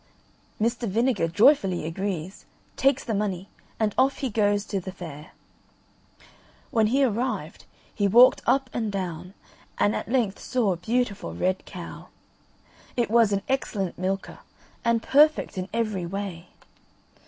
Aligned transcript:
Mr. 0.59 0.87
Vinegar 0.89 1.27
joyfully 1.27 1.85
agrees, 1.85 2.45
takes 2.75 3.03
the 3.03 3.13
money, 3.13 3.49
and 3.79 3.93
off 3.99 4.17
he 4.17 4.31
goes 4.31 4.65
to 4.65 4.79
the 4.79 4.91
fair. 4.91 5.29
When 6.71 6.87
he 6.87 7.03
arrived, 7.03 7.65
he 7.93 8.07
walked 8.07 8.41
up 8.47 8.67
and 8.73 8.91
down, 8.91 9.35
and 9.77 9.95
at 9.95 10.09
length 10.11 10.39
saw 10.39 10.73
a 10.73 10.77
beautiful 10.77 11.35
red 11.35 11.65
cow. 11.65 12.07
It 12.97 13.11
was 13.11 13.31
an 13.31 13.43
excellent 13.47 13.99
milker, 13.99 14.39
and 14.83 15.03
perfect 15.03 15.55
in 15.55 15.69
every 15.71 16.07
way. 16.07 16.47